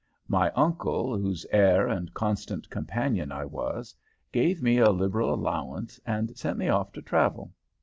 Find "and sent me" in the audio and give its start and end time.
6.07-6.69